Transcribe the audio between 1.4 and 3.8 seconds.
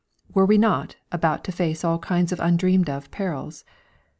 to face all kinds of undreamed of perils?